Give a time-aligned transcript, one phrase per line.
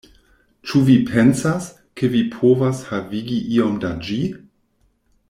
[0.69, 1.67] Ĉu vi pensas,
[2.01, 4.19] ke vi povas havigi iom da ĝi?